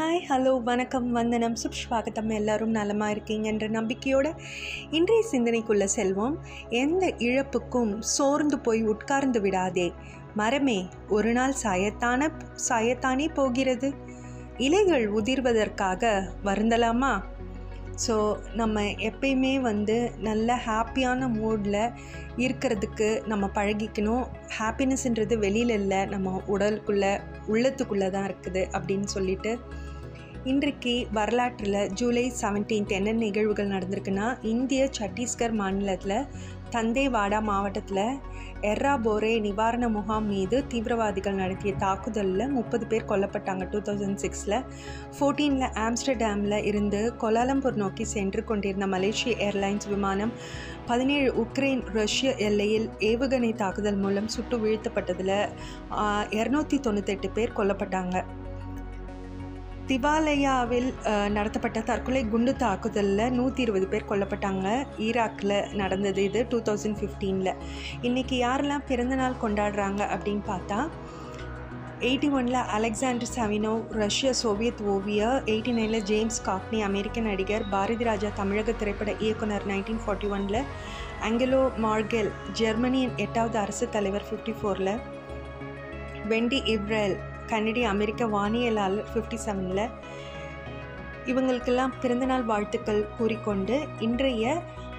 Hi 0.00 0.22
hello 0.28 0.62
வணக்கம் 0.62 1.12
வந்தனம். 1.12 1.54
சுப்ஸ்வாகத்தம். 1.54 2.32
எல்லாரும் 2.32 2.70
நலமாக 2.70 3.12
இருக்கீங்கன்ற 3.12 3.68
நம்பிக்கையோட 3.68 4.32
இன்றைய 4.90 5.24
சிந்தனைக்குள்ள 5.32 5.88
செல்வோம். 5.96 6.34
எந்த 6.68 7.06
இழப்புக்கும் 7.06 8.00
சோர்ந்து 8.00 8.58
போய் 8.58 8.82
உட்கார்ந்து 8.82 9.40
விடாதே. 9.40 9.92
மரமே 10.34 10.88
ஒரு 11.08 11.32
நாள் 11.32 11.54
சாயத்தான 11.62 12.30
சாயத்தானே 12.68 13.34
போகிறது. 13.34 13.94
இலைகள் 14.56 15.12
உதிர்வதற்காக 15.12 16.22
வருந்தலாமா? 16.44 17.24
ஸோ 18.04 18.14
நம்ம 18.60 18.82
எப்பயுமே 19.08 19.52
வந்து 19.60 19.96
நல்ல 20.28 20.48
ஹாப்பியான 20.66 21.28
மூடில் 21.38 21.82
இருக்கிறதுக்கு 22.44 23.08
நம்ம 23.26 23.50
பழகிக்கணும். 23.58 24.24
ஹாப்பினஸ்ன்றது 24.58 25.36
வெளியில் 25.38 25.74
இல்லை 25.80 26.00
நம்ம 26.04 26.34
உடலுக்குள்ளே 26.54 27.12
உள்ளத்துக்குள்ளே 27.52 28.08
தான் 28.10 28.26
இருக்குது 28.30 28.62
அப்படின்னு 28.76 29.08
சொல்லிட்டு. 29.16 29.52
இன்றைக்கு 30.44 30.94
வரலாற்றில் 31.12 31.80
ஜூலை 31.92 32.24
செவன்டீன்த் 32.40 32.96
என்ன 32.98 33.12
நிகழ்வுகள் 33.24 33.72
நடந்திருக்குன்னா 33.74 34.28
இந்திய 34.52 34.82
சத்தீஸ்கர் 34.98 35.56
மாநிலத்தில் 35.62 36.28
தந்தேவாடா 36.76 37.40
மாவட்டத்தில் 37.50 38.06
எர்ராபோரே 38.62 39.40
நிவாரண 39.40 39.88
முகாம் 39.88 40.26
மீது 40.26 40.56
தீவிரவாதிகள் 40.68 41.32
நடத்திய 41.32 41.74
தாக்குதலில் 41.74 42.48
முப்பது 42.48 42.86
பேர் 42.86 43.06
கொல்லப்பட்டாங்க 43.08 43.64
டூ 43.70 43.78
தௌசண்ட் 43.78 44.20
சிக்ஸில் 44.20 44.56
ஃபோர்டீனில் 45.18 45.70
ஆம்ஸ்டர்டாமில் 45.84 46.56
இருந்து 46.64 47.14
கொலாலம்பூர் 47.20 47.74
நோக்கி 47.74 48.04
சென்று 48.04 48.44
கொண்டிருந்த 48.44 48.86
மலேசிய 48.86 49.34
ஏர்லைன்ஸ் 49.48 49.88
விமானம் 49.88 50.32
பதினேழு 50.86 51.32
உக்ரைன் 51.44 51.82
ரஷ்ய 51.92 52.34
எல்லையில் 52.36 52.90
ஏவுகணை 53.00 53.54
தாக்குதல் 53.54 53.96
மூலம் 53.96 54.28
சுட்டு 54.28 54.58
வீழ்த்தப்பட்டதில் 54.58 55.36
இரநூத்தி 56.30 56.78
தொண்ணூத்தெட்டு 56.86 57.30
பேர் 57.30 57.56
கொல்லப்பட்டாங்க. 57.56 58.24
திவாலயாவில் 59.90 60.88
நடத்தப்பட்ட 61.36 61.78
தற்கொலை 61.88 62.20
குண்டு 62.32 62.52
தாக்குதலில் 62.62 63.32
நூற்றி 63.36 63.60
இருபது 63.64 63.86
பேர் 63.92 64.10
கொல்லப்பட்டாங்க. 64.10 64.66
ஈராக்கில் 65.06 65.54
நடந்தது 65.80 66.20
இது 66.28 66.40
டூ 66.50 66.58
தௌசண்ட் 66.68 66.98
ஃபிஃப்டீனில் 66.98 67.50
இன்றைக்கி 68.08 68.36
யாரெல்லாம் 68.46 68.84
பிறந்தநாள் 68.90 69.40
கொண்டாடுறாங்க 69.42 70.00
அப்படின்னு 70.14 70.44
பார்த்தா 70.50 70.78
எயிட்டி 72.08 72.28
ஒனில் 72.38 72.60
அலெக்சாண்டர் 72.76 73.32
சவினோ 73.34 73.72
ரஷ்ய 74.02 74.30
சோவியத் 74.42 74.82
ஓவியர் 74.92 75.40
எயிட்டி 75.52 75.72
நைனில் 75.78 76.06
ஜேம்ஸ் 76.10 76.40
காக்னி 76.46 76.78
அமெரிக்க 76.82 77.20
நடிகர் 77.20 77.64
பாரதி 77.72 78.04
ராஜா 78.04 78.30
தமிழக 78.36 78.74
திரைப்பட 78.82 79.12
இயக்குனர் 79.20 79.66
நைன்டீன் 79.66 80.00
ஃபார்ட்டி 80.04 80.30
ஒனில் 80.36 80.60
ஆங்கிலோ 81.22 81.62
மார்கெல் 81.86 82.30
ஜெர்மனியின் 82.60 83.16
எட்டாவது 83.16 83.58
அரசு 83.58 83.88
தலைவர் 83.88 84.28
ஃபிஃப்டி 84.28 84.54
ஃபோரில் 84.60 84.94
வெண்டி 86.28 86.60
இப்ரேல் 86.74 87.16
கன்னடி 87.50 87.82
அமெரிக்க 87.84 88.26
வானியலாளர் 88.28 89.08
ஃபிஃப்டி 89.12 89.38
செவனில் 89.46 89.86
இவங்களுக்கெல்லாம் 91.26 91.96
பிறந்தநாள் 92.00 92.44
வாழ்த்துக்கள் 92.44 93.02
கூறிக்கொண்டு 93.18 93.76
இன்றைய 94.00 94.44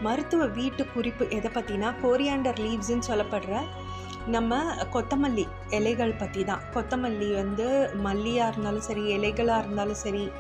மருத்துவ 0.01 0.43
வீட்டு 0.51 0.83
குறிப்பு 0.93 1.23
எதை 1.29 1.49
பற்றினா 1.53 1.89
கோரியாண்டர் 2.03 2.59
லீவ்ஸ்ன்னு 2.59 3.07
சொல்லப்படுற 3.07 3.55
நம்ம 4.27 4.57
கொத்தமல்லி 4.93 5.47
இலைகள் 5.69 6.13
பற்றி 6.13 6.43
தான். 6.43 6.61
கொத்தமல்லி 6.73 7.33
வந்து 7.35 7.91
மல்லியாக 7.93 8.51
இருந்தாலும் 8.51 8.81
சரி 8.81 9.17
இலைகளாக 9.17 9.59
இருந்தாலும் 9.59 9.95
சரி 9.95 10.31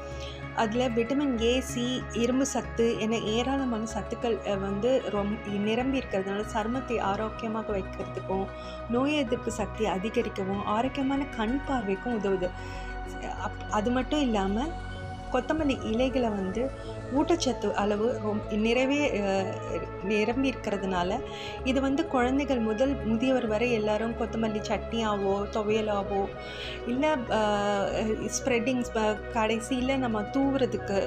அதில் 0.55 0.93
விட்டமின் 0.93 1.41
ஏ 1.41 1.59
சி 1.59 2.01
இரும்பு 2.11 2.45
சத்து 2.45 2.99
என 2.99 3.17
ஏராளமான 3.17 3.85
சத்துக்கள் 3.85 4.37
வந்து 4.59 5.01
ரொம்ப 5.09 5.35
நிரம்பி 5.47 5.99
இருக்கிறதுனால 5.99 6.45
சருமத்தை 6.53 6.99
ஆரோக்கியமாக 6.99 7.71
வைக்கிறதுக்கும் 7.71 8.45
நோய் 8.89 9.13
எதிர்ப்பு 9.13 9.51
சக்தி 9.51 9.85
அதிகரிக்கவும் 9.85 10.65
ஆரோக்கியமான 10.65 11.25
கண் 11.37 11.61
பார்வைக்கும் 11.67 12.17
உதவுது. 12.19 12.49
அப் 13.41 13.59
அது 13.69 13.91
மட்டும் 13.91 14.19
இல்லாமல் 14.19 14.71
கொத்தமல்லி 15.33 15.75
இலைகளை 15.83 16.29
வந்து 16.31 16.63
ஊட்டச்சத்து 17.15 17.69
அளவு 17.73 18.07
ரொம் 18.23 18.41
நிறைவே 18.61 18.99
நிரம்பி 20.03 20.51
இருக்கிறதுனால 20.51 21.19
இது 21.63 21.79
வந்து 21.81 22.03
குழந்தைகள் 22.07 22.61
முதல் 22.61 22.93
முதியவர் 23.03 23.47
வரை 23.47 23.69
எல்லாரும் 23.71 24.17
கொத்தமல்லி 24.19 24.61
சட்னியாவோ 24.69 25.35
துவையலாவோ 25.53 26.23
இல்லை 26.87 27.11
ஸ்ப்ரெட்டிங்ஸ் 28.29 28.93
கடைசியில் 29.33 29.95
நம்ம 29.97 30.21
தூவுறதுக்கு 30.31 30.99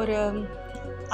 ஒரு 0.00 0.16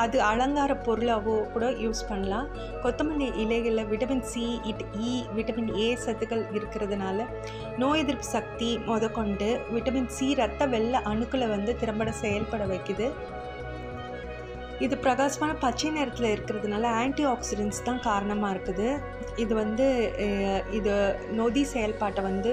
அது 0.02 0.16
அலங்கார 0.30 0.72
பொருளாகவோ 0.86 1.34
கூட 1.52 1.66
யூஸ் 1.82 2.02
பண்ணலாம். 2.08 2.48
கொத்தமல்லி 2.82 3.28
இலைகளில் 3.42 3.88
விட்டமின் 3.92 4.26
சி 4.32 4.42
இட் 4.70 4.82
இ 5.10 5.12
விட்டமின் 5.36 5.70
ஏ 5.84 5.86
சத்துக்கள் 6.02 6.42
இருக்கிறதுனால 6.56 7.26
நோய் 7.82 8.02
எதிர்ப்பு 8.02 8.26
சக்தி 8.34 8.70
முதற்கொண்டு 8.90 9.48
விட்டமின் 9.74 10.10
சி 10.16 10.28
ரத்த 10.42 10.66
வெள்ளை 10.74 11.00
அணுக்களை 11.12 11.48
வந்து 11.54 11.74
திறம்பட 11.82 12.12
செயல்பட 12.22 12.64
வைக்குது. 12.72 13.08
இது 14.86 14.94
பிரகாசமான 15.04 15.52
பச்சை 15.64 15.90
நிறத்தில் 15.98 16.32
இருக்கிறதுனால 16.34 16.90
ஆன்டி 17.02 17.24
ஆக்சிடென்ட்ஸ் 17.34 17.86
தான் 17.88 18.02
காரணமாக 18.08 18.54
இருக்குது. 18.54 18.88
இது 19.44 19.52
வந்து 19.62 19.86
இது 20.78 20.92
நொதி 21.38 21.62
செயல்பாட்டை 21.72 22.24
வந்து 22.30 22.52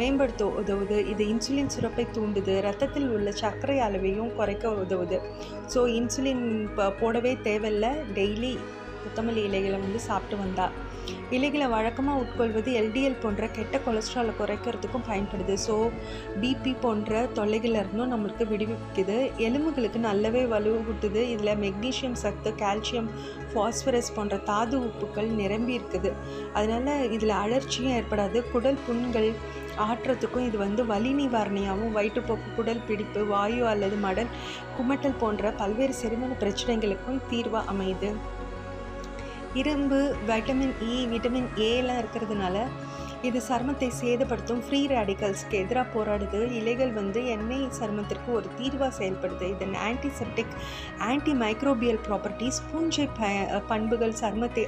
மேம்படுத்த 0.00 0.44
உதவுது. 0.60 0.98
இது 1.12 1.22
இன்சுலின் 1.32 1.72
சுரப்பை 1.74 2.06
தூண்டுது. 2.16 2.54
ரத்தத்தில் 2.68 3.10
உள்ள 3.16 3.30
சர்க்கரை 3.42 3.78
அளவையும் 3.86 4.34
குறைக்க 4.38 4.74
உதவுது. 4.84 5.18
ஸோ 5.74 5.82
இன்சுலின் 5.98 6.46
போடவே 7.02 7.34
தேவையில்லை. 7.48 7.92
டெய்லி 8.18 8.54
கொத்தமல்லி 9.04 9.42
இலைகளை 9.48 9.78
வந்து 9.84 10.00
சாப்பிட்டு 10.08 10.36
வந்தா. 10.42 10.66
இலைகளை 11.36 11.66
வழக்கமாக 11.72 12.20
உட்கொள்வது 12.22 12.70
எல்டிஎல் 12.80 13.18
போன்ற 13.22 13.46
கெட்ட 13.56 13.76
கொலஸ்ட்ராலை 13.86 14.32
குறைக்கிறதுக்கும் 14.40 15.06
பயன்படுது. 15.08 15.54
ஸோ 15.64 15.76
பிபி 16.42 16.72
போன்ற 16.84 17.22
தொல்லைகளிலிருந்தும் 17.38 18.12
நம்மளுக்கு 18.12 18.44
விடுவிக்குது. 18.52 19.16
எலும்புகளுக்கு 19.46 20.00
நல்லாவே 20.08 20.42
வலுவூட்டுது 20.52 21.22
இதில் 21.32 21.60
மெக்னீஷியம் 21.64 22.16
சத்து 22.22 22.52
கால்சியம் 22.62 23.08
ஃபாஸ்பரஸ் 23.52 24.12
போன்ற 24.18 24.36
தாது 24.50 24.78
உப்புக்கள் 24.88 25.30
நிரம்பி 25.40 25.74
இருக்குது. 25.78 26.12
அதனால் 26.60 27.10
இதில் 27.16 27.34
அலர்ச்சியும் 27.42 27.94
ஏற்படாது. 27.98 28.40
குடல் 28.52 28.80
புண்கள் 28.86 29.30
ஆற்றுறதுக்கும் 29.86 30.46
இது 30.48 30.58
வந்து 30.58 30.84
வலி 30.86 31.12
நிவாரணியாகவும் 31.12 31.96
வயிற்றுப்போக்கு 31.96 32.48
குடல் 32.56 32.86
பிடிப்பு 32.88 33.26
வாயு 33.26 33.64
அல்லது 33.66 33.96
மடல் 33.96 34.30
குமட்டல் 34.76 35.20
போன்ற 35.20 35.50
பல்வேறு 35.50 35.94
செரிமான 36.02 36.36
பிரச்சனைகளுக்கும் 36.40 37.20
தீர்வாக 37.30 37.70
அமையுது. 37.72 38.10
இரும்பு 39.54 40.16
வைட்டமின் 40.28 40.74
இ 40.92 40.94
விட்டமின் 41.12 41.48
ஏலாம் 41.70 42.00
இருக்கிறதுனால 42.02 42.58
இது 43.28 43.40
சருமத்தை 43.48 43.88
சேதப்படுத்தும் 43.98 44.62
ஃப்ரீ 44.66 44.86
ரேடிக்கல்ஸ்க்கு 44.92 45.58
எதிராக 45.64 45.86
போராடுது. 45.94 46.38
இலைகள் 46.60 46.92
வந்து 46.92 47.26
எண்ணெய் 47.26 47.66
சருமத்திற்கு 47.78 48.30
ஒரு 48.32 48.48
தீர்வாக 48.58 48.92
செயல்படுது. 48.98 49.48
இதன் 49.54 49.76
ஆன்டிசெப்டிக் 49.88 50.54
ஆன்டி 51.10 51.32
மைக்ரோபியல் 51.32 52.00
ப்ராப்பர்ட்டிஸ் 52.08 52.62
பூஞ்சை 52.70 53.08
ப 53.18 53.30
பண்புகள் 53.68 54.18
சருமத்தை 54.22 54.64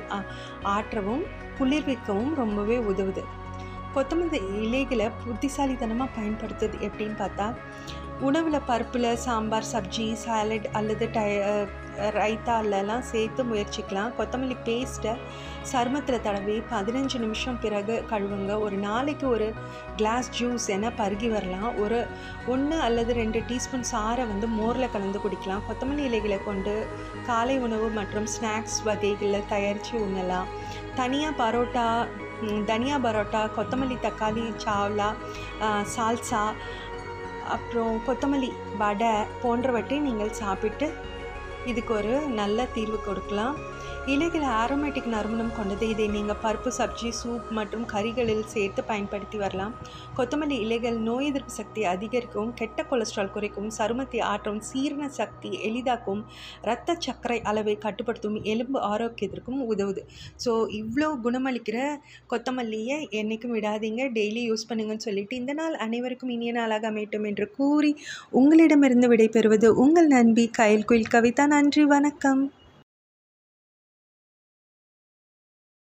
ஆற்றவும் 0.63 1.25
குளிர்விக்கவும் 1.59 2.35
ரொம்பவே 2.35 2.79
உதவுது. 2.93 3.25
கொத்தமல்லி 3.97 4.41
இலைகளை 4.65 5.07
புத்திசாலித்தனமாக 5.25 6.15
பயன்படுத்துது 6.19 6.77
எப்படின்னு 6.89 7.17
பார்த்தா 7.23 7.47
உணவில் 8.27 8.67
பருப்பில் 8.69 9.07
சாம்பார் 9.25 9.71
சப்ஜி 9.71 10.05
சாலட் 10.25 10.67
அல்லது 10.79 11.05
டய 11.15 11.39
ரைத்தாலெல்லாம் 12.19 13.05
சேர்த்து 13.11 13.43
முயற்சிக்கலாம். 13.51 14.13
கொத்தமல்லி 14.19 14.57
பேஸ்ட்டை 14.67 15.13
சருமத்தில் 15.71 16.23
தடவி 16.27 16.57
பதினஞ்சு 16.73 17.19
நிமிஷம் 17.25 17.59
பிறகு 17.65 17.95
கழுவுங்க. 18.13 18.53
ஒரு 18.67 18.77
நாளைக்கு 18.87 19.27
ஒரு 19.35 19.49
கிளாஸ் 19.99 20.31
ஜூஸ் 20.39 20.67
என 20.77 20.91
பருகி 21.01 21.29
வரலாம். 21.35 21.71
ஒரு 21.85 21.99
ஒன்று 22.55 22.79
அல்லது 22.87 23.15
ரெண்டு 23.21 23.43
டீஸ்பூன் 23.51 23.87
சாரை 23.93 24.27
வந்து 24.33 24.49
மோரில் 24.59 24.93
கலந்து 24.97 25.21
குடிக்கலாம். 25.25 25.65
கொத்தமல்லி 25.69 26.05
இலைகளை 26.11 26.39
கொண்டு 26.49 26.75
காலை 27.31 27.57
உணவு 27.67 27.89
மற்றும் 28.01 28.29
ஸ்நாக்ஸ் 28.37 28.79
வகைகளில் 28.91 29.51
தயாரித்து 29.55 29.97
உண்ணலாம். 30.07 30.51
தனியாக 31.01 31.39
பரோட்டா 31.43 31.87
தனியா 32.71 32.97
பரோட்டா 33.05 33.43
கொத்தமல்லி 33.57 33.97
தக்காளி 34.07 34.45
சாவ்லா 34.65 35.09
சால்சா 35.95 36.43
அப்புறம் 37.55 37.95
கொத்தமல்லி 38.07 38.51
வடை 38.83 39.13
போன்றவற்றை 39.43 39.99
நீங்கள் 40.07 40.39
சாப்பிட்டு 40.43 40.87
இதுக்கு 41.71 41.93
ஒரு 41.95 42.15
நல்ல 42.41 42.67
தீர்வு 42.77 42.99
கொடுக்கலாம். 43.07 43.55
இலைகள் 44.13 44.43
ஆரோமேட்டிக் 44.63 45.07
நறுமணம் 45.13 45.53
கொண்டது. 45.59 45.85
இதை 45.93 46.07
நீங்கள் 46.15 46.41
பருப்பு 46.43 46.71
சப்ஜி 46.79 47.11
சூப் 47.19 47.47
மற்றும் 47.59 47.85
கறிகளில் 47.93 48.43
சேர்த்து 48.53 48.81
பயன்படுத்தி 48.89 49.37
வரலாம். 49.43 49.75
கொத்தமல்லி 50.17 50.57
இலைகள் 50.65 50.99
நோய் 51.07 51.29
எதிர்ப்பு 51.29 51.53
சக்தியை 51.57 51.87
அதிகரிக்கவும் 51.93 52.53
கெட்ட 52.59 52.83
கொலஸ்ட்ரால் 52.91 53.33
குறைக்கும் 53.37 53.71
சருமத்தை 53.79 54.21
ஆற்றவும் 54.33 54.61
சீரண 54.71 55.07
சக்தி 55.19 55.51
எளிதாக்கும் 55.69 56.21
இரத்த 56.67 56.97
சர்க்கரை 57.07 57.39
அளவை 57.53 57.75
கட்டுப்படுத்தும் 57.85 58.37
எலும்பு 58.55 58.81
ஆரோக்கியத்திற்கும் 58.93 59.63
உதவுது. 59.75 60.03
ஸோ 60.45 60.53
இவ்வளோ 60.81 61.09
குணமளிக்கிற 61.27 61.79
கொத்தமல்லியை 62.33 62.99
என்றைக்கும் 63.21 63.55
விடாதீங்க. 63.59 64.03
டெய்லி 64.19 64.43
யூஸ் 64.51 64.69
பண்ணுங்கன்னு 64.71 65.07
சொல்லிட்டு 65.09 65.37
இந்த 65.43 65.55
நாள் 65.61 65.77
அனைவருக்கும் 65.87 66.35
இனிய 66.37 66.53
நாளாக 66.59 66.91
அமையட்டும் 66.93 67.29
என்று 67.31 67.49
கூறி 67.59 67.93
உங்களிடமிருந்து 68.41 69.11
விடைபெறுவது 69.15 69.71
உங்கள் 69.87 70.11
நண்பி 70.17 70.47
கயல் 70.61 70.87
குயில் 70.91 71.11
கவிதா. 71.17 71.47
நன்றி 71.55 71.87
வணக்கம். 71.95 72.45